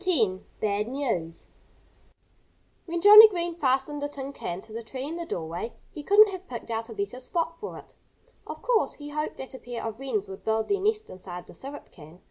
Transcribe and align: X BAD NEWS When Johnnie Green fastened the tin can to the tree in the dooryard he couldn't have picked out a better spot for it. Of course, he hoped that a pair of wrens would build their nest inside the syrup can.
X 0.03 0.07
BAD 0.59 0.87
NEWS 0.87 1.45
When 2.87 3.01
Johnnie 3.01 3.27
Green 3.29 3.53
fastened 3.55 4.01
the 4.01 4.09
tin 4.09 4.33
can 4.33 4.59
to 4.61 4.73
the 4.73 4.81
tree 4.81 5.03
in 5.07 5.15
the 5.15 5.27
dooryard 5.27 5.73
he 5.91 6.01
couldn't 6.01 6.31
have 6.31 6.47
picked 6.47 6.71
out 6.71 6.89
a 6.89 6.93
better 6.95 7.19
spot 7.19 7.59
for 7.59 7.77
it. 7.77 7.97
Of 8.47 8.63
course, 8.63 8.93
he 8.95 9.09
hoped 9.09 9.37
that 9.37 9.53
a 9.53 9.59
pair 9.59 9.83
of 9.85 9.99
wrens 9.99 10.27
would 10.27 10.43
build 10.43 10.69
their 10.69 10.81
nest 10.81 11.11
inside 11.11 11.45
the 11.45 11.53
syrup 11.53 11.91
can. 11.91 12.19